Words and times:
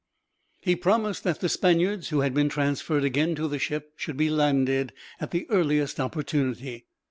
He 0.61 0.75
promised 0.75 1.23
that 1.25 1.41
the 1.41 1.47
Spaniards 1.47 2.09
who 2.09 2.21
had 2.21 2.33
been 2.33 2.49
transferred 2.49 3.03
again 3.03 3.35
to 3.35 3.47
the 3.47 3.59
ship 3.59 3.93
should 3.97 4.17
be 4.17 4.31
landed, 4.31 4.93
at 5.19 5.29
the 5.29 5.47
earliest 5.51 5.99
opportunity. 5.99 6.87